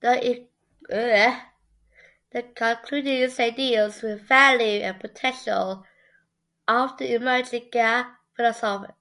[0.00, 0.46] The
[2.54, 5.84] concluding essay deals with the value and potential
[6.66, 8.94] of the emerging Gaia philosophy.